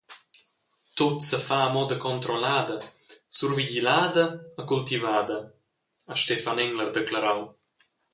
«Tut 0.99 1.17
sefa 1.25 1.57
a 1.65 1.73
moda 1.75 1.97
controllada, 2.05 2.75
survigilada 3.39 4.23
e 4.59 4.61
cultivada», 4.71 5.37
ha 6.07 6.13
Stefan 6.23 6.59
Engler 6.65 6.89
declarau. 6.99 7.41